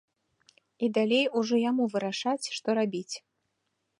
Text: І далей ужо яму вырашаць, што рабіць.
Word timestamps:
І 0.85 0.89
далей 0.97 1.25
ужо 1.41 1.55
яму 1.69 1.83
вырашаць, 1.95 2.49
што 2.57 2.67
рабіць. 2.83 3.15